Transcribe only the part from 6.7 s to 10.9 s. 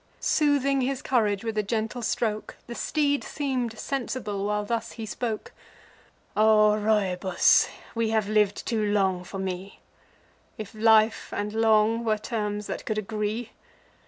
Rhoebus, we have liv'd too long for me— If